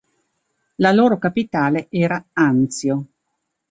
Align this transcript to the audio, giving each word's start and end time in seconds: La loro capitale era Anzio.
La 0.77 0.93
loro 0.93 1.19
capitale 1.19 1.85
era 1.91 2.25
Anzio. 2.33 3.05